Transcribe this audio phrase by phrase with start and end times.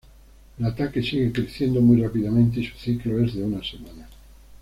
[0.57, 4.07] El ataque sigue creciendo muy rápidamente y su ciclo es de una semana.